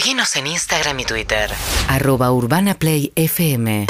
[0.00, 1.50] Seguinos en Instagram y Twitter.
[1.86, 3.86] Arroba Urbana Play FM.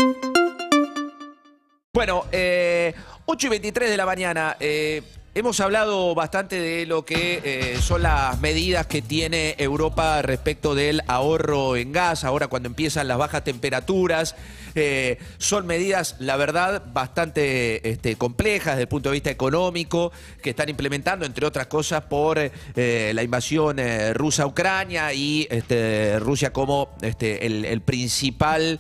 [1.95, 2.93] Bueno, eh,
[3.27, 4.57] 8 y 23 de la mañana.
[4.59, 5.03] eh,
[5.35, 11.03] hemos hablado bastante de lo que eh, son las medidas que tiene Europa respecto del
[11.07, 14.35] ahorro en gas, ahora cuando empiezan las bajas temperaturas.
[14.77, 20.51] Eh, son medidas, la verdad, bastante este, complejas desde el punto de vista económico, que
[20.51, 23.79] están implementando, entre otras cosas, por eh, la invasión
[24.15, 28.79] rusa a Ucrania y este, Rusia como este, el, el principal,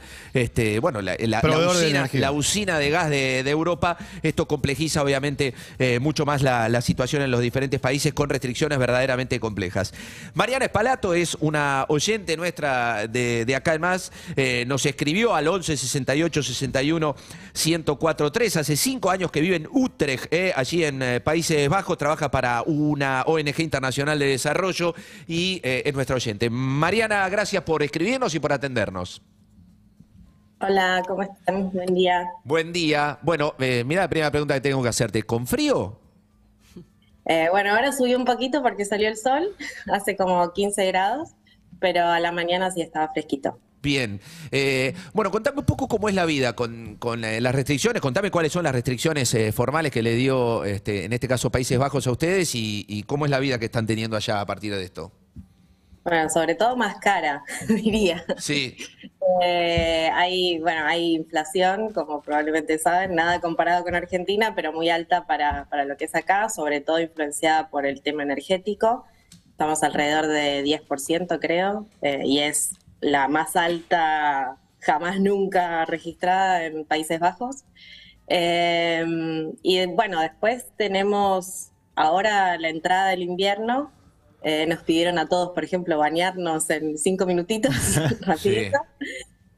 [0.80, 2.20] bueno, la, la- la Proveedor de usina, energía.
[2.20, 3.96] la usina de gas de, de Europa.
[4.22, 5.54] Esto complejiza obviamente
[6.00, 9.92] mucho más la, la situación en los diferentes países con restricciones verdaderamente complejas.
[10.34, 14.12] Mariana Espalato es una oyente nuestra de, de acá en más.
[14.36, 17.16] eh, nos escribió al 11 68 61
[17.54, 18.56] 1043.
[18.56, 21.98] Hace cinco años que vive en Utrecht, eh, allí en eh, Países Bajos.
[21.98, 24.94] Trabaja para una ONG internacional de desarrollo
[25.26, 26.50] y es nuestra oyente.
[26.50, 29.22] Mariana, gracias por escribirnos y por atendernos.
[30.62, 31.70] Hola, ¿cómo están?
[31.70, 32.28] Buen día.
[32.44, 33.18] Buen día.
[33.22, 35.22] Bueno, eh, mira la primera pregunta que tengo que hacerte.
[35.22, 35.99] ¿Con frío?
[37.30, 39.54] Eh, bueno, ahora subió un poquito porque salió el sol,
[39.92, 41.28] hace como 15 grados,
[41.78, 43.56] pero a la mañana sí estaba fresquito.
[43.80, 44.20] Bien.
[44.50, 48.02] Eh, bueno, contame un poco cómo es la vida con, eh, las restricciones.
[48.02, 51.78] Contame cuáles son las restricciones eh, formales que le dio, este, en este caso, Países
[51.78, 54.82] Bajos a ustedes y cómo es la vida que están teniendo allá a partir de
[54.82, 55.12] esto.
[56.04, 58.24] Bueno, sobre todo más cara, diría.
[58.38, 58.76] Sí,
[59.42, 65.26] Eh, hay, bueno, hay inflación, como probablemente saben, nada comparado con Argentina, pero muy alta
[65.26, 69.04] para, para lo que es acá, sobre todo influenciada por el tema energético.
[69.50, 76.84] Estamos alrededor de 10%, creo, eh, y es la más alta jamás nunca registrada en
[76.84, 77.64] Países Bajos.
[78.26, 79.04] Eh,
[79.62, 83.92] y bueno, después tenemos ahora la entrada del invierno.
[84.42, 87.74] Eh, nos pidieron a todos, por ejemplo, bañarnos en cinco minutitos,
[88.20, 88.78] rapidito.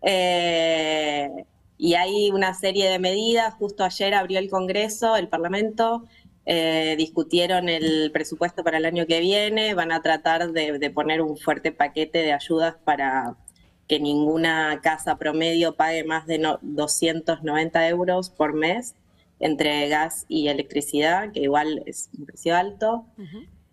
[0.03, 1.31] Eh,
[1.79, 3.55] y hay una serie de medidas.
[3.55, 6.05] Justo ayer abrió el Congreso, el Parlamento,
[6.47, 9.75] eh, discutieron el presupuesto para el año que viene.
[9.75, 13.37] Van a tratar de, de poner un fuerte paquete de ayudas para
[13.89, 18.95] que ninguna casa promedio pague más de no- 290 euros por mes
[19.41, 23.05] entre gas y electricidad, que igual es un precio alto.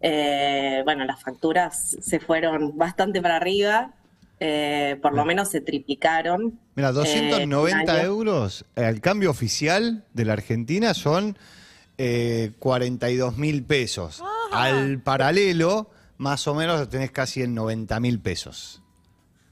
[0.01, 3.91] Eh, bueno, las facturas se fueron bastante para arriba,
[4.39, 6.57] eh, por lo menos se triplicaron.
[6.75, 11.37] Mira, 290 Eh, euros al cambio oficial de la Argentina son
[11.97, 14.23] eh, 42 mil pesos.
[14.53, 18.81] Al paralelo, más o menos tenés casi en 90 mil pesos.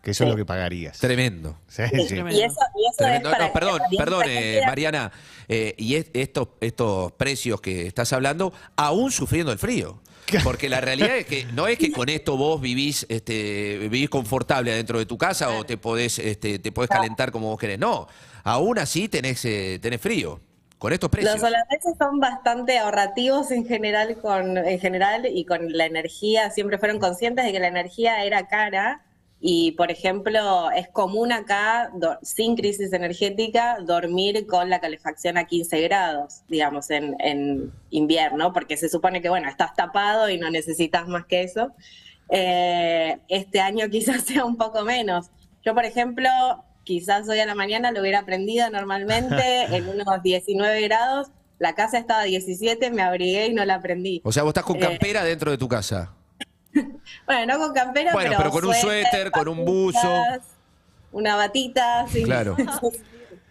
[0.02, 0.97] Que eso es lo que pagarías.
[1.00, 1.57] tremendo.
[1.68, 2.16] Sí, Y sí.
[2.16, 2.56] eso, y eso
[2.90, 3.30] es Tremendo.
[3.31, 5.12] para No, perdón, perdón, eh, Mariana.
[5.50, 10.00] eh, y es- estos, estos precios que estás hablando, aún sufriendo el frío.
[10.44, 14.72] Porque la realidad es que no es que con esto vos vivís, este, vivís confortable
[14.72, 17.80] adentro de tu casa o te podés, este, te podés calentar como vos querés.
[17.80, 18.08] No,
[18.44, 20.42] aún así tenés, eh, tenés frío.
[20.78, 21.34] Con estos precios.
[21.34, 26.52] Los holandeses son bastante ahorrativos en general, con, en general y con la energía.
[26.52, 29.02] Siempre fueron conscientes de que la energía era cara
[29.40, 35.46] y, por ejemplo, es común acá, do- sin crisis energética, dormir con la calefacción a
[35.46, 40.50] 15 grados, digamos, en, en invierno, porque se supone que, bueno, estás tapado y no
[40.50, 41.72] necesitas más que eso.
[42.30, 45.28] Eh, este año quizás sea un poco menos.
[45.64, 46.30] Yo, por ejemplo,
[46.84, 51.28] quizás hoy a la mañana lo hubiera aprendido normalmente en unos 19 grados.
[51.59, 54.22] La casa estaba a 17, me abrigué y no la aprendí.
[54.24, 56.14] O sea, vos estás con Eh, campera dentro de tu casa.
[57.26, 60.22] Bueno, no con campera, Bueno, pero, pero con un suéter, con un buzo.
[61.12, 62.24] Una batita, sí.
[62.24, 62.56] Claro.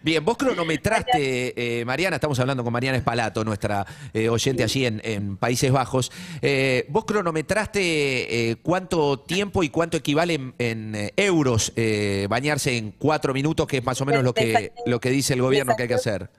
[0.07, 5.01] Bien, vos cronometraste, eh, Mariana, estamos hablando con Mariana Espalato, nuestra eh, oyente allí en,
[5.03, 6.13] en Países Bajos.
[6.41, 12.77] Eh, vos cronometraste eh, cuánto tiempo y cuánto equivale en, en, eh, euros eh, bañarse
[12.77, 15.75] en cuatro minutos, que es más o menos lo que, lo que dice el gobierno
[15.75, 16.29] que hay que hacer.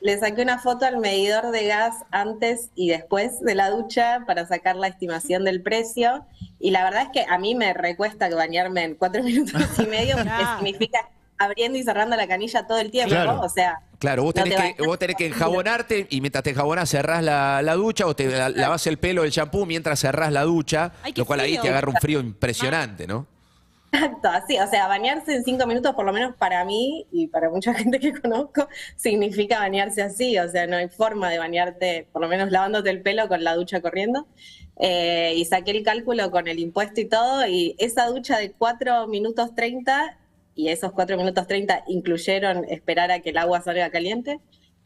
[0.00, 4.46] Le saqué una foto al medidor de gas antes y después de la ducha para
[4.46, 6.24] sacar la estimación del precio.
[6.60, 9.86] Y la verdad es que a mí me recuesta que bañarme en cuatro minutos y
[9.86, 11.00] medio, porque significa
[11.38, 13.10] abriendo y cerrando la canilla todo el tiempo.
[13.14, 13.40] Claro.
[13.40, 16.50] O sea, Claro, vos No tenés, te que, vos tenés que enjabonarte y mientras te
[16.50, 20.30] enjabonás cerrás la, la ducha o te la- lavás el pelo del champú mientras cerrás
[20.32, 23.26] la ducha, Ay, lo cual ahí te agarra un frío impresionante, ¿no?
[23.90, 27.48] Exacto, así, o sea, bañarse en cinco minutos, por lo menos para mí y para
[27.48, 32.20] mucha gente que conozco, significa bañarse así, o sea, no hay forma de bañarte, por
[32.20, 34.26] lo menos lavándote el pelo con la ducha corriendo.
[34.80, 39.08] Eh, y saqué el cálculo con el impuesto y todo, y esa ducha de 4
[39.08, 40.18] minutos 30,
[40.54, 44.38] y esos 4 minutos 30 incluyeron esperar a que el agua salga caliente,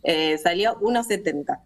[0.03, 1.61] eh, salió 1,70.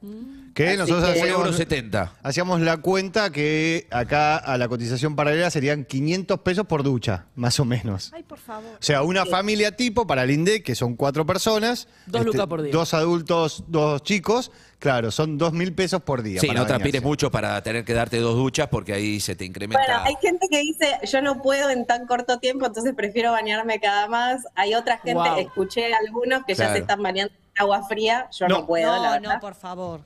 [0.55, 2.15] Que Así nosotros que- hacíamos, 70.
[2.23, 7.61] hacíamos la cuenta que acá a la cotización paralela serían 500 pesos por ducha, más
[7.61, 8.11] o menos.
[8.15, 8.71] Ay, por favor.
[8.73, 11.89] O sea, una familia tipo para el INDEC, que son cuatro personas.
[12.07, 12.73] este, Dos lucas por día.
[12.73, 14.51] Dos adultos, dos chicos.
[14.79, 16.41] Claro, son dos mil pesos por día.
[16.41, 19.45] Sí, para no transpires mucho para tener que darte dos duchas porque ahí se te
[19.45, 19.83] incrementa.
[19.83, 23.79] Bueno, hay gente que dice, yo no puedo en tan corto tiempo, entonces prefiero bañarme
[23.81, 24.45] cada más.
[24.55, 25.39] Hay otra gente, Guau.
[25.39, 28.67] escuché algunos que ya se están bañando agua fría, yo no, No.
[28.67, 29.35] puedo, la No, verdad.
[29.35, 30.03] no, por favor.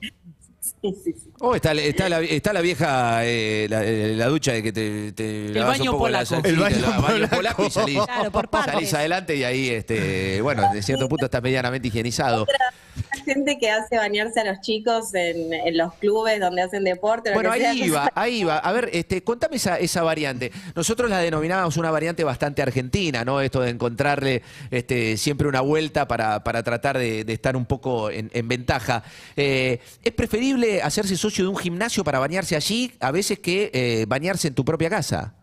[0.61, 1.31] Sí, sí, sí.
[1.39, 5.11] Oh, está, está, la, está la vieja, eh, la, eh, la ducha de que te,
[5.11, 6.35] te El lavas un baño poco polaco.
[6.43, 7.35] El baño la- polaco.
[7.35, 8.73] polaco y salís, Claro, por partes.
[8.73, 12.45] salís adelante y ahí, este, bueno, de cierto punto está medianamente higienizado.
[13.11, 17.29] Hay gente que hace bañarse a los chicos en, en los clubes donde hacen deporte.
[17.31, 18.59] lo Bueno, ahí iba, ahí iba.
[18.59, 20.51] A ver, este, contame esa, esa variante.
[20.75, 23.41] Nosotros la denominábamos una variante bastante argentina, ¿no?
[23.41, 28.11] Esto de encontrarle este, siempre una vuelta para, para tratar de, de estar un poco
[28.11, 29.03] en, en ventaja.
[29.35, 30.50] Eh, ¿Es preferible
[30.83, 34.63] hacerse socio de un gimnasio para bañarse allí a veces que eh, bañarse en tu
[34.65, 35.33] propia casa?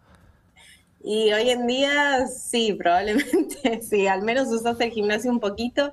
[1.00, 4.06] Y hoy en día, sí, probablemente, sí.
[4.06, 5.92] Al menos usas el gimnasio un poquito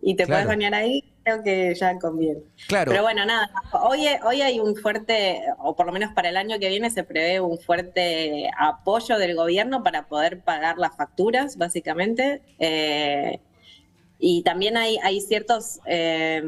[0.00, 0.44] y te Claro.
[0.44, 2.40] puedes bañar ahí, creo que ya conviene.
[2.66, 2.90] Claro.
[2.90, 6.58] Pero bueno, nada, hoy, hoy hay un fuerte, o por lo menos para el año
[6.58, 12.42] que viene se prevé un fuerte apoyo del gobierno para poder pagar las facturas, básicamente.
[12.58, 13.40] Eh,
[14.18, 16.42] y también hay, hay ciertos eh,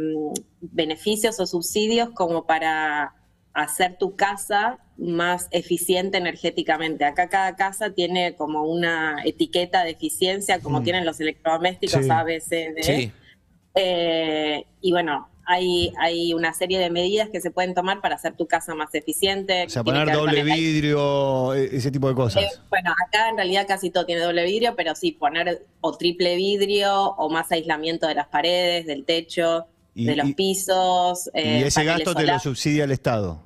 [0.60, 3.14] beneficios o subsidios como para
[3.52, 7.04] hacer tu casa más eficiente energéticamente.
[7.04, 10.84] Acá cada casa tiene como una etiqueta de eficiencia, como Mm.
[10.84, 12.10] tienen los electrodomésticos Sí.
[12.10, 12.82] A, B, C, D.
[12.82, 13.12] Sí.
[13.74, 18.36] Eh, y bueno, hay, hay una serie de medidas que se pueden tomar para hacer
[18.36, 19.64] tu casa más eficiente.
[19.66, 22.60] O sea, poner doble vidrio, e- ese tipo de Eh, cosas.
[22.68, 26.92] bueno, acá en realidad casi todo tiene doble vidrio, pero sí, poner o triple vidrio
[27.12, 31.30] o más aislamiento de las paredes, del techo, Y- de los y- pisos.
[31.34, 33.42] y eh, ese paneles gasto te lo subsidia el Estado.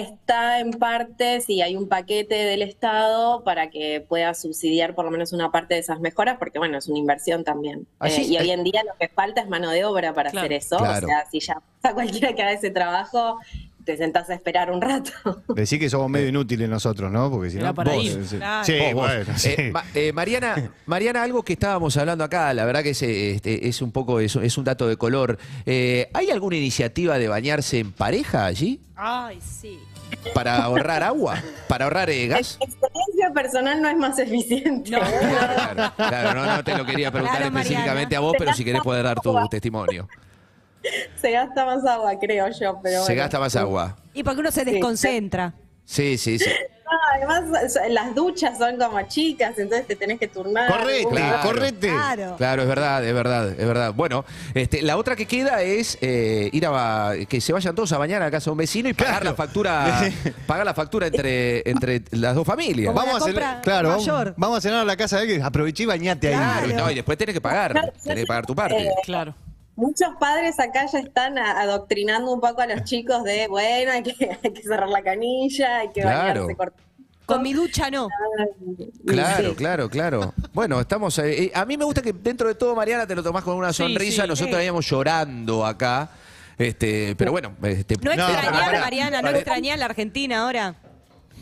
[0.00, 5.10] Está en parte, sí, hay un paquete del Estado para que pueda subsidiar por lo
[5.10, 7.86] menos una parte de esas mejoras, porque bueno, es una inversión también.
[7.98, 10.44] Así Eh, y hoy en día lo que falta es mano de obra para Claro.
[10.46, 10.76] hacer eso.
[10.78, 11.06] Claro.
[11.06, 13.38] O sea, si ya a cualquiera que haga ese trabajo,
[13.84, 15.10] te sentás a esperar un rato.
[15.54, 17.30] Decir que somos medio inútiles nosotros, ¿no?
[17.30, 17.74] Porque si Era no.
[17.74, 18.18] para vos, ir.
[18.18, 18.36] eh, sí.
[18.36, 18.64] Claro.
[18.64, 19.06] Sí, Vos, vos.
[19.06, 19.54] bueno, sí.
[19.56, 23.32] Eh, Ma- eh, Mariana, Mariana, algo que estábamos hablando acá, la verdad que es, eh,
[23.32, 25.38] este, es un poco, es, es un dato de color.
[25.66, 28.80] Eh, ¿Hay alguna iniciativa de bañarse en pareja allí?
[28.96, 29.80] Ay, sí.
[30.34, 31.42] ¿Para ahorrar agua?
[31.68, 32.58] ¿Para ahorrar eh, gas?
[32.60, 34.90] Experiencia personal no es más eficiente.
[34.90, 37.60] Claro, claro, no, no te lo quería preguntar Claro, Mariana.
[37.60, 40.08] específicamente a vos, pero si querés poder dar tu testimonio.
[41.16, 42.80] Se gasta más agua, creo yo.
[42.82, 43.22] Pero Se bueno.
[43.22, 43.96] gasta más agua.
[44.14, 45.54] Y porque uno se desconcentra.
[45.84, 46.50] Sí, sí, sí.
[47.14, 47.44] Además,
[47.88, 50.70] las duchas son como chicas, entonces te tenés que turnar.
[50.70, 51.42] Correte, Claro.
[51.42, 51.88] correte.
[51.88, 52.34] Claro.
[52.36, 53.92] Claro, es verdad, es verdad, es verdad.
[53.94, 57.98] Bueno, este, la otra que queda es eh, ir a que se vayan todos a
[57.98, 59.24] bañar a la casa de un vecino y pagar Claro.
[59.30, 60.10] la factura,
[60.46, 62.92] pagar la factura entre, entre las dos familias.
[62.92, 64.34] Como Vamos a, cenar, claro, vamos, mayor.
[64.36, 65.42] vamos a cenar a la casa de alguien.
[65.42, 66.72] Aproveché y bañate ahí.
[66.74, 68.82] No, y después tenés que pagar, tenés que pagar tu parte.
[68.82, 69.34] Eh, Claro.
[69.76, 74.14] Muchos padres acá ya están adoctrinando un poco a los chicos de, bueno, hay que,
[74.42, 76.42] hay que cerrar la canilla, hay que Claro.
[76.42, 76.82] bañarse cortito.
[77.26, 78.08] Con mi ducha no.
[79.06, 79.54] Claro, Sí.
[79.54, 80.34] claro, claro.
[80.52, 81.16] Bueno, estamos.
[81.20, 83.56] eh, eh, a mí me gusta que dentro de todo, Mariana, te lo tomás con
[83.56, 84.22] una sonrisa.
[84.22, 84.28] sí.
[84.28, 86.08] Nosotros veníamos llorando acá.
[86.58, 88.80] Este, pero bueno, este, No No, extrañar.
[88.80, 90.74] Mariana, no extrañar la Argentina ahora.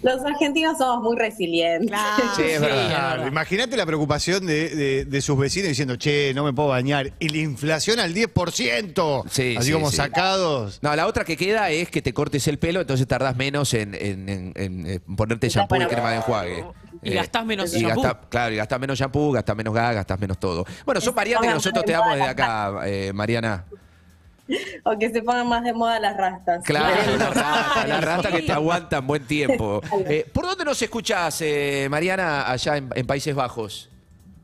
[0.01, 1.89] Los argentinos somos muy resilientes.
[1.91, 2.25] Claro.
[2.37, 2.83] Sí, es Sí, verdad.
[2.83, 3.27] es Claro, verdad.
[3.27, 7.13] Imagínate la preocupación de, de- de sus vecinos diciendo, che, no me puedo bañar.
[7.19, 9.25] Y la inflación al 10%.
[9.29, 9.97] Sí, Así sí, como sí.
[9.97, 10.79] sacados.
[10.83, 13.95] No, la otra que queda es que te cortes el pelo, entonces tardás menos en,
[13.97, 16.65] en- en- en, eh, ponerte shampoo y crema de enjuague.
[17.03, 18.03] Y gastás menos y shampoo.
[18.03, 20.65] gastás- claro, y gastás menos shampoo, gastás menos gas, gastás menos todo.
[20.85, 23.65] Bueno, son variantes que nosotros te damos desde acá, eh, Mariana.
[24.85, 26.65] O que se pongan más de moda las rastas.
[26.65, 28.05] Claro, la rata, la Sí.
[28.05, 29.81] rata que te aguantan buen tiempo.
[30.09, 33.91] Eh, ¿Por dónde nos escuchás, eh, Mariana, allá en, en Países Bajos?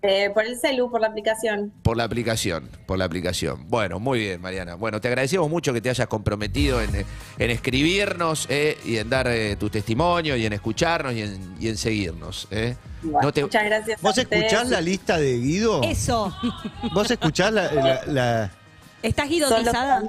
[0.07, 1.73] Eh, por el celu, por la aplicación.
[1.83, 3.67] Por la aplicación, por la aplicación.
[3.71, 4.75] Bueno, muy bien, Mariana.
[4.75, 6.91] Bueno, te agradecemos mucho que te hayas comprometido en,
[7.39, 11.69] en escribirnos eh, y en dar eh, tu testimonio y en escucharnos y en, y
[11.69, 12.47] en seguirnos.
[12.51, 12.77] eh.
[13.03, 13.99] Bueno, No te- Muchas gracias.
[13.99, 14.45] a ¿Vos ustedes.
[14.45, 15.83] escuchás la lista de Guido?
[15.83, 16.37] Eso.
[16.95, 18.51] ¿Vos escuchás la, la- la-
[19.05, 20.03] ¿Estás Solo, guidotizada?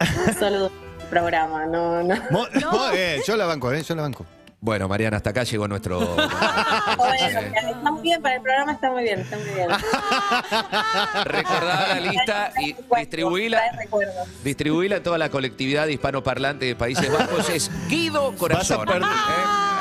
[0.38, 0.70] solo
[1.10, 2.14] programa, no, no.
[2.30, 4.24] Mo- mo- eh, yo la banco, eh, yo la banco.
[4.62, 5.98] Bueno, Mariana, hasta acá llegó nuestro...
[6.96, 9.68] Bueno, está muy bien, para el programa está muy bien, está muy bien.
[11.24, 13.60] Recordá la lista y distribuíla.
[14.44, 17.48] Distribuíla a toda la colectividad hispanoparlante de Países Bajos.
[17.50, 18.88] Es Guido Corazón.
[18.88, 19.00] ¿eh?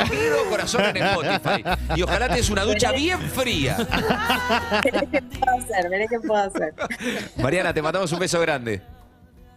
[0.10, 1.64] Guido Corazón en Spotify.
[1.96, 3.78] Y ojalá te des una ducha bien fría.
[4.84, 6.74] Veré qué puedo hacer, veré qué puedo hacer.
[7.38, 8.82] Mariana, te mandamos un beso grande.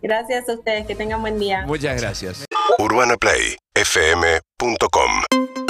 [0.03, 1.65] Gracias a ustedes, que tengan buen día.
[1.67, 2.45] Muchas gracias.
[2.85, 5.64] UrbanaPlayFM.com